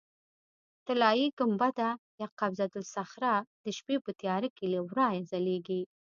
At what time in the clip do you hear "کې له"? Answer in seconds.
4.57-4.79